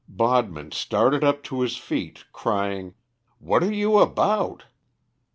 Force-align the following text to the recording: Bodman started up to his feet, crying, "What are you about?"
Bodman 0.07 0.71
started 0.71 1.23
up 1.23 1.43
to 1.43 1.61
his 1.61 1.77
feet, 1.77 2.25
crying, 2.33 2.95
"What 3.37 3.61
are 3.61 3.71
you 3.71 3.99
about?" 3.99 4.63